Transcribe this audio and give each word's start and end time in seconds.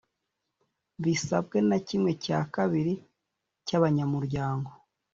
bisabwe 1.03 1.57
na 1.69 1.77
kimwe 1.87 2.11
cya 2.23 2.39
kabiri 2.55 2.93
cy 3.65 3.73
abanyamuryango 3.77 4.69